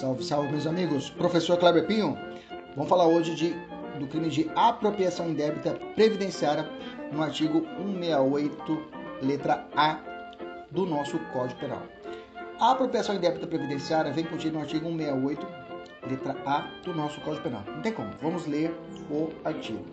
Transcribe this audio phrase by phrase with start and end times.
[0.00, 1.10] Salve, salve, meus amigos.
[1.10, 2.16] Professor Kleber Pinho.
[2.74, 3.50] Vamos falar hoje de,
[3.98, 6.66] do crime de apropriação indébita previdenciária
[7.12, 8.82] no artigo 168,
[9.20, 9.98] letra A
[10.70, 11.82] do nosso Código Penal.
[12.58, 15.46] A apropriação indébita previdenciária vem contida no artigo 168,
[16.08, 17.62] letra A do nosso Código Penal.
[17.66, 18.10] Não tem como.
[18.22, 18.74] Vamos ler
[19.10, 19.84] o artigo.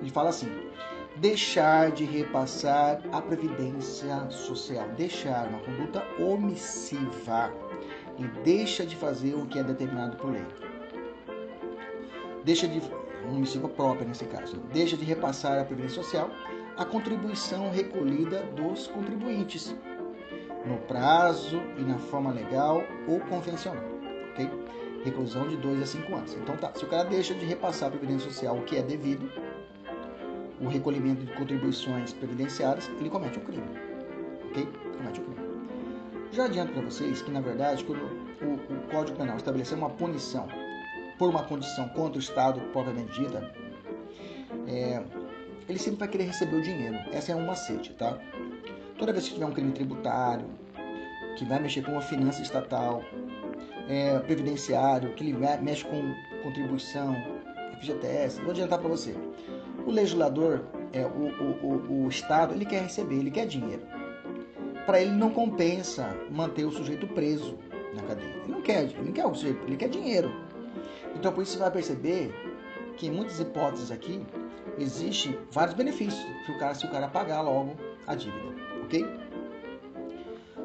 [0.00, 0.50] Ele fala assim:
[1.18, 7.52] deixar de repassar a previdência social, deixar uma conduta omissiva
[8.18, 10.44] e deixa de fazer o que é determinado por lei.
[12.44, 12.82] Deixa de
[13.28, 16.30] omissiva própria nesse caso, deixa de repassar à previdência social
[16.76, 19.74] a contribuição recolhida dos contribuintes
[20.66, 23.84] no prazo e na forma legal ou convencional,
[24.32, 24.50] ok?
[25.04, 26.34] Reclusão de 2 a 5 anos.
[26.34, 29.30] Então tá, se o cara deixa de repassar a previdência social o que é devido,
[30.60, 33.64] o recolhimento de contribuições previdenciárias, ele comete um crime,
[34.50, 34.68] ok?
[34.96, 35.51] Comete um crime.
[36.32, 38.04] Já adianto para vocês que, na verdade, quando
[38.40, 40.48] o, o Código Penal estabeleceu uma punição
[41.18, 43.52] por uma condição contra o Estado propriamente dita,
[44.66, 45.02] é,
[45.68, 46.96] ele sempre vai querer receber o dinheiro.
[47.12, 48.18] Essa é um macete, tá?
[48.98, 50.46] Toda vez que tiver um crime tributário,
[51.36, 53.04] que vai mexer com a finança estatal,
[53.86, 57.14] é, previdenciário, que ele mexe com contribuição,
[57.78, 59.14] FGTS, vou adiantar para você.
[59.86, 63.82] O legislador, é, o, o, o, o Estado, ele quer receber, ele quer dinheiro
[64.86, 67.58] para ele não compensa manter o sujeito preso
[67.94, 68.28] na cadeia.
[68.28, 70.32] Ele não quer, ele não quer o sujeito, ele quer dinheiro.
[71.14, 72.34] Então por isso você vai perceber
[72.96, 74.24] que em muitas hipóteses aqui
[74.78, 77.76] existe vários benefícios para o cara se o cara pagar logo
[78.06, 78.54] a dívida,
[78.84, 79.06] ok?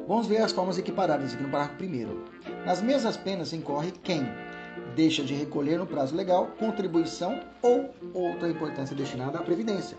[0.06, 2.24] Vamos ver as formas equiparadas aqui no parágrafo primeiro.
[2.64, 4.22] Nas mesmas penas incorre quem
[4.96, 9.98] deixa de recolher no prazo legal contribuição ou outra importância destinada à previdência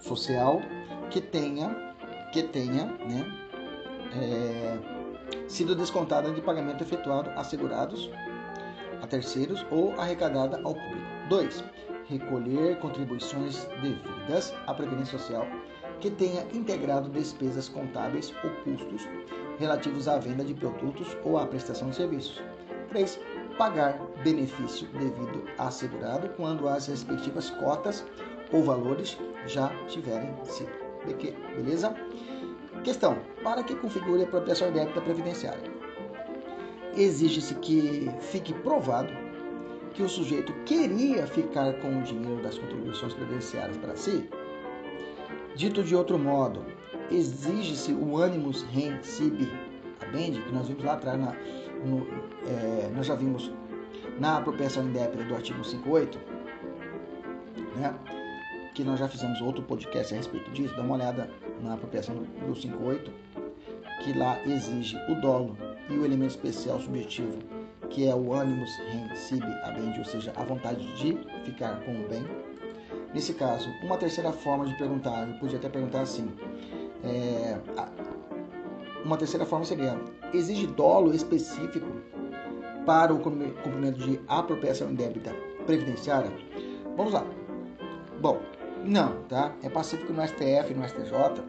[0.00, 0.60] social
[1.10, 1.94] que tenha
[2.34, 3.43] que tenha, né,
[4.12, 4.78] é,
[5.48, 8.10] sido descontada de pagamento efetuado a segurados,
[9.02, 11.04] a terceiros ou arrecadada ao público.
[11.28, 11.64] 2.
[12.08, 15.46] Recolher contribuições devidas à Previdência Social
[16.00, 19.08] que tenha integrado despesas contábeis ou custos
[19.58, 22.42] relativos à venda de produtos ou à prestação de serviços.
[22.88, 23.18] 3.
[23.56, 28.04] Pagar benefício devido a assegurado quando as respectivas cotas
[28.52, 29.16] ou valores
[29.46, 30.84] já tiverem sido.
[31.54, 31.94] Beleza?
[32.84, 35.72] Questão: para que configure a apropriação débita previdenciária?
[36.96, 39.12] Exige-se que fique provado
[39.94, 44.28] que o sujeito queria ficar com o dinheiro das contribuições previdenciárias para si.
[45.56, 46.64] Dito de outro modo,
[47.10, 49.50] exige-se o animus rem sibi
[50.14, 51.34] habendi, que nós vimos lá atrás, na,
[51.84, 52.06] no,
[52.46, 53.50] é, nós já vimos
[54.18, 56.18] na apropriação indébita do artigo 58,
[57.76, 57.94] né?
[58.74, 61.30] que nós já fizemos outro podcast a respeito disso, dá uma olhada
[61.62, 62.14] na apropriação
[62.46, 63.10] do 58,
[64.02, 65.56] que lá exige o dolo
[65.88, 67.38] e o elemento especial subjetivo,
[67.90, 72.08] que é o animus rem sibi habendi, ou seja, a vontade de ficar com o
[72.08, 72.24] bem.
[73.12, 76.28] Nesse caso, uma terceira forma de perguntar, eu podia até perguntar assim,
[77.04, 77.58] é,
[79.04, 80.00] uma terceira forma seria,
[80.32, 81.86] exige dolo específico
[82.84, 85.32] para o cumprimento de apropriação indébita
[85.66, 86.30] previdenciária?
[86.96, 87.24] Vamos lá.
[88.20, 88.40] Bom,
[88.84, 89.52] não, tá?
[89.62, 91.42] É pacífico no STF e no STJ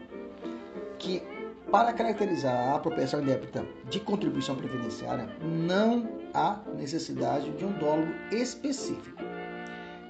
[0.98, 1.22] que
[1.70, 9.22] para caracterizar a apropriação indébita de contribuição previdenciária não há necessidade de um dolo específico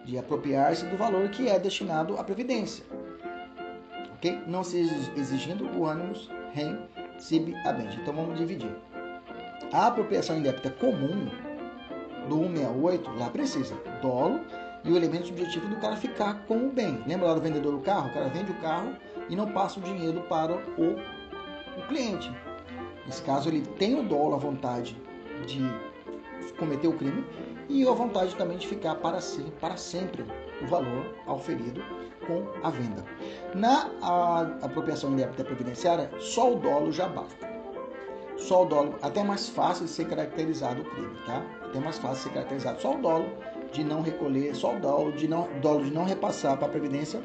[0.04, 2.84] de apropriar-se do valor que é destinado à previdência,
[4.14, 4.40] ok?
[4.46, 4.78] Não se
[5.16, 6.78] exigindo o ânimos rem
[7.18, 7.98] sib habendi.
[8.00, 8.74] Então vamos dividir.
[9.72, 11.28] A apropriação indébita comum
[12.28, 14.40] do 168 lá precisa dolo
[14.86, 17.02] e o elemento subjetivo do cara ficar com o bem.
[17.06, 18.08] Lembra lá do vendedor do carro?
[18.08, 18.94] O cara vende o carro
[19.28, 20.96] e não passa o dinheiro para o,
[21.78, 22.32] o cliente.
[23.04, 24.96] Nesse caso, ele tem o dolo, a vontade
[25.46, 25.60] de
[26.58, 27.24] cometer o crime
[27.68, 30.24] e a vontade também de ficar para, si, para sempre
[30.62, 31.82] o valor auferido
[32.26, 33.04] com a venda.
[33.54, 37.45] Na a, apropriação indébita previdenciária, só o dolo já basta.
[38.46, 41.44] Só o dolo, até mais fácil de ser caracterizado o crime, tá?
[41.64, 42.80] Até mais fácil de ser caracterizado.
[42.80, 43.26] Só o dolo
[43.72, 47.20] de não recolher, só o dolo de não, dolo de não repassar para a Previdência,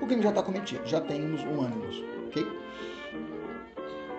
[0.00, 2.46] o crime já está cometido, já temos um ânimos, ok?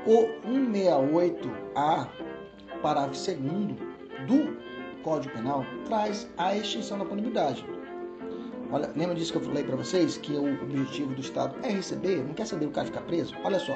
[0.05, 2.09] O 168A,
[2.83, 4.55] parágrafo 2 do
[5.01, 7.65] Código Penal, traz a extinção da punibilidade.
[8.71, 10.15] Olha, lembra disso que eu falei para vocês?
[10.19, 13.33] Que o objetivo do Estado é receber, não quer saber o cara ficar preso?
[13.43, 13.73] Olha só,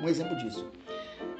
[0.00, 0.70] um exemplo disso.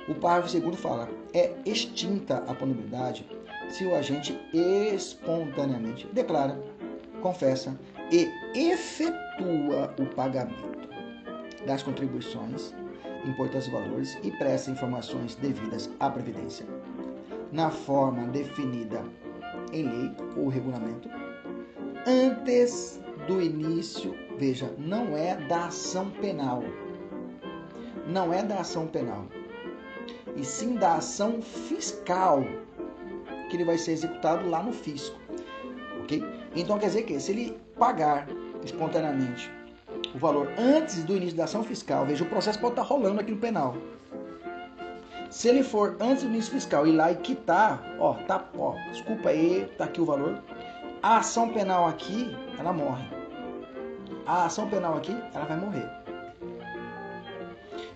[0.09, 3.27] O parágrafo 2 fala: é extinta a punibilidade
[3.69, 6.61] se o agente espontaneamente declara,
[7.21, 7.79] confessa
[8.11, 10.73] e efetua o pagamento
[11.67, 12.75] das contribuições,
[13.25, 16.67] e valores e presta informações devidas à Previdência.
[17.53, 19.05] na forma definida
[19.73, 21.09] em lei ou regulamento,
[22.07, 26.65] antes do início, veja, não é da ação penal.
[28.09, 29.27] Não é da ação penal.
[30.37, 32.43] E sim da ação fiscal,
[33.51, 35.19] que ele vai ser executado lá no fisco.
[36.03, 36.25] Ok?
[36.55, 38.27] Então quer dizer que se ele pagar
[38.65, 39.51] espontaneamente
[40.15, 43.31] o valor antes do início da ação fiscal, veja, o processo pode estar rolando aqui
[43.31, 43.77] no penal.
[45.31, 49.31] Se ele for antes do início fiscal ir lá e quitar, ó, tá, ó, desculpa
[49.31, 50.43] aí, tá aqui o valor.
[51.03, 53.09] A ação penal aqui, ela morre.
[54.27, 55.91] A ação penal aqui, ela vai morrer.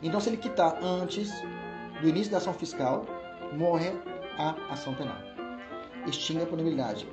[0.03, 1.31] Então, se ele quitar antes
[2.01, 3.05] do início da ação fiscal,
[3.53, 3.93] morre
[4.39, 5.17] a ação penal.
[6.07, 7.09] Extingue a punibilidade.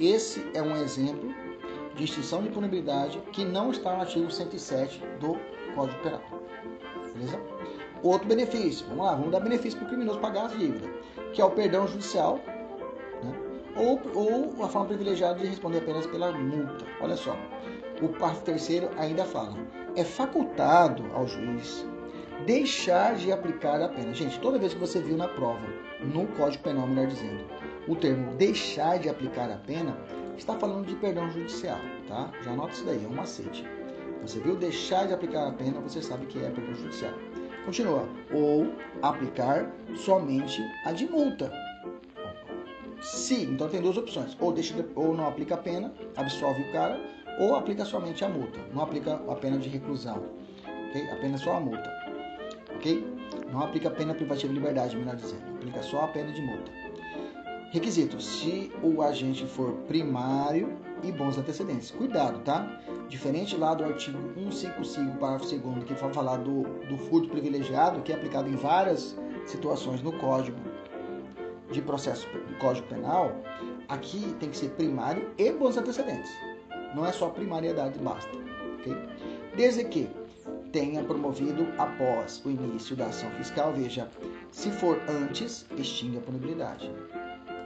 [0.00, 1.34] Esse é um exemplo
[1.94, 5.38] de extinção de punibilidade que não está no artigo 107 do
[5.74, 6.22] Código Penal.
[7.14, 7.40] Beleza?
[8.02, 10.88] Outro benefício, vamos lá, vamos dar benefício para o criminoso pagar as dívidas,
[11.32, 12.38] que é o perdão judicial,
[13.22, 13.34] né?
[13.74, 16.84] ou, ou a forma privilegiada de responder apenas pela multa.
[17.00, 17.34] Olha só,
[18.02, 19.54] o parágrafo terceiro ainda fala,
[19.96, 21.86] é facultado ao juiz
[22.44, 24.12] deixar de aplicar a pena.
[24.12, 25.66] Gente, toda vez que você viu na prova,
[26.00, 27.44] no Código Penal, melhor dizendo,
[27.88, 29.96] o termo deixar de aplicar a pena,
[30.36, 32.30] está falando de perdão judicial, tá?
[32.42, 33.64] Já anota isso daí, é um macete.
[34.22, 37.12] Você viu deixar de aplicar a pena, você sabe que é perdão judicial.
[37.64, 38.08] Continua.
[38.32, 38.72] Ou
[39.02, 41.52] aplicar somente a de multa.
[43.00, 44.36] Se, então tem duas opções.
[44.40, 46.98] Ou, deixa, ou não aplica a pena, absolve o cara,
[47.38, 48.58] ou aplica somente a multa.
[48.72, 50.22] Não aplica a pena de reclusão.
[50.90, 51.10] Okay?
[51.10, 51.95] Apenas só a multa.
[53.52, 55.56] Não aplica pena privativa de liberdade, melhor dizendo.
[55.56, 56.70] Aplica só a pena de multa.
[57.70, 61.90] Requisito: se o agente for primário e bons antecedentes.
[61.90, 62.80] Cuidado, tá?
[63.08, 68.12] Diferente lá do artigo 155, parágrafo 2 que vai falar do, do furto privilegiado, que
[68.12, 69.16] é aplicado em várias
[69.46, 70.58] situações no Código
[71.70, 73.32] de Processo do Código Penal,
[73.88, 76.30] aqui tem que ser primário e bons antecedentes.
[76.94, 78.30] Não é só primariedade, basta.
[78.78, 78.96] ok?
[79.56, 80.08] Desde que
[80.76, 84.10] tenha promovido após o início da ação fiscal, veja,
[84.50, 86.90] se for antes, extingue a punibilidade.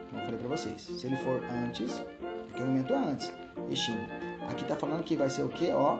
[0.09, 2.05] Como eu falei para vocês, se ele for antes,
[2.47, 3.33] porque o momento é antes,
[3.69, 4.07] extingue.
[4.49, 5.73] Aqui está falando que vai ser o que?
[5.73, 5.99] Ó,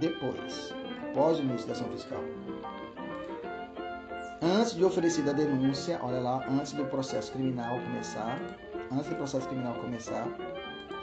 [0.00, 0.74] depois,
[1.08, 2.20] após o início da ação fiscal.
[4.42, 8.38] Antes de oferecida a denúncia, olha lá, antes do processo criminal começar,
[8.92, 10.28] antes do processo criminal começar,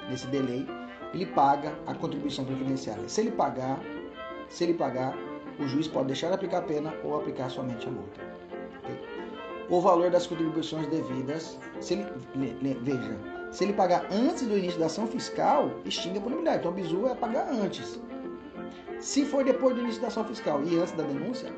[0.08, 0.68] nesse delay,
[1.16, 3.10] ele paga a contribuição previdenciária.
[3.10, 3.80] Se ele pagar,
[4.48, 5.18] se ele pagar,
[5.60, 8.22] o juiz pode deixar de aplicar a pena ou aplicar somente a multa.
[8.84, 9.00] Okay?
[9.70, 12.06] O valor das contribuições devidas, se ele,
[12.82, 13.18] veja,
[13.52, 16.60] se ele pagar antes do início da ação fiscal, extingue a punibilidade.
[16.60, 18.00] Então, o bizu é pagar antes.
[19.00, 21.54] Se for depois do início da ação fiscal e antes da denúncia,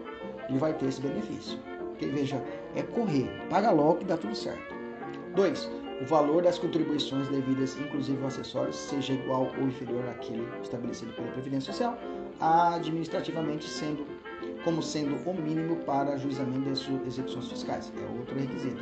[0.49, 1.59] ele vai ter esse benefício.
[1.89, 2.43] Porque, veja,
[2.75, 3.29] é correr.
[3.49, 4.73] Paga logo que dá tudo certo.
[5.35, 5.69] 2.
[6.01, 11.71] O valor das contribuições devidas, inclusive acessórios, seja igual ou inferior àquele estabelecido pela Previdência
[11.71, 11.97] Social,
[12.43, 14.05] administrativamente sendo
[14.63, 17.91] como sendo o mínimo para ajuizamento das execuções fiscais.
[17.97, 18.81] É outro requisito.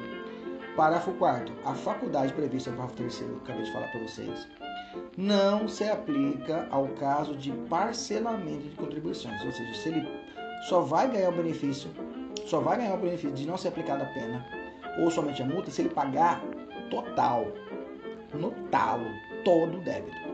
[0.75, 4.47] Parágrafo 4 A faculdade prevista no parágrafo 3 eu acabei de falar para vocês,
[5.17, 10.07] não se aplica ao caso de parcelamento de contribuições, ou seja, se ele
[10.69, 11.89] só vai ganhar o benefício,
[12.45, 14.45] só vai ganhar o benefício de não ser aplicada a pena
[14.99, 16.41] ou somente a multa se ele pagar
[16.89, 17.47] total,
[18.33, 19.07] no talo,
[19.43, 20.30] todo o débito.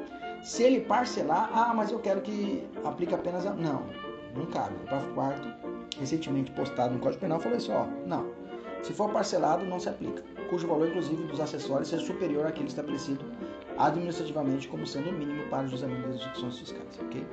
[0.47, 3.53] Se ele parcelar, ah, mas eu quero que aplique apenas a.
[3.53, 3.83] Não,
[4.33, 4.75] não cabe.
[4.75, 5.53] O parágrafo 4
[5.99, 8.31] recentemente postado no Código Penal, falou isso, ó, não.
[8.81, 13.25] Se for parcelado, não se aplica, cujo valor, inclusive, dos acessórios seja superior àquele estabelecido
[13.77, 17.27] administrativamente como sendo o mínimo para o juizamento das execuções fiscais, ok?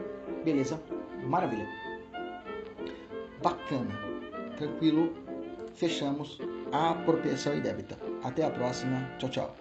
[0.45, 0.81] Beleza?
[1.23, 1.69] Maravilha.
[3.41, 3.95] Bacana.
[4.57, 5.13] Tranquilo.
[5.75, 6.41] Fechamos
[6.73, 7.97] a apropriação débita.
[8.25, 9.09] Até a próxima.
[9.19, 9.57] Tchau, tchau.